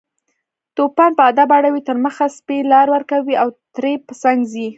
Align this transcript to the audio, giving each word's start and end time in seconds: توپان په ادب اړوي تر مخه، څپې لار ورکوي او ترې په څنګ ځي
توپان 0.75 1.11
په 1.17 1.23
ادب 1.31 1.49
اړوي 1.57 1.81
تر 1.87 1.97
مخه، 2.05 2.25
څپې 2.35 2.57
لار 2.71 2.87
ورکوي 2.95 3.35
او 3.41 3.47
ترې 3.75 3.93
په 4.07 4.13
څنګ 4.23 4.39
ځي 4.51 4.67